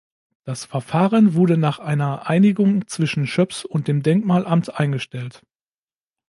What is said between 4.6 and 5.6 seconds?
eingestellt.